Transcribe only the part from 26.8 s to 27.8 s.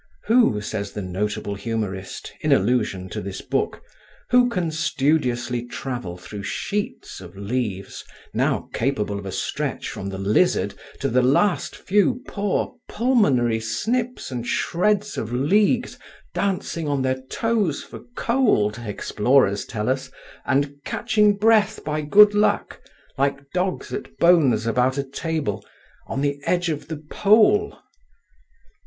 the Pole?